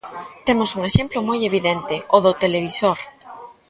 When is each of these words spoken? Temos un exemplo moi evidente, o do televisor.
Temos 0.47 0.69
un 0.77 0.81
exemplo 0.89 1.19
moi 1.27 1.39
evidente, 1.49 1.95
o 2.15 2.17
do 2.25 2.33
televisor. 2.43 2.97